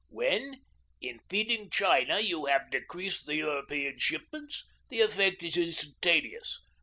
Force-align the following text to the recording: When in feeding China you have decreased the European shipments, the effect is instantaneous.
When 0.09 0.63
in 0.99 1.19
feeding 1.29 1.69
China 1.69 2.19
you 2.19 2.47
have 2.47 2.71
decreased 2.71 3.27
the 3.27 3.35
European 3.35 3.99
shipments, 3.99 4.65
the 4.89 5.01
effect 5.01 5.43
is 5.43 5.57
instantaneous. 5.57 6.59